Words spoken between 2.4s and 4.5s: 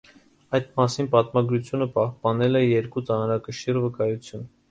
է երկու ծանրակշիռ վկայություն։